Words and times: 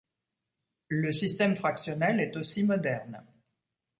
Le 0.87 1.11
système 1.11 1.55
fractionnel 1.55 2.21
est 2.21 2.35
aussi 2.35 2.63
moderne. 2.63 3.23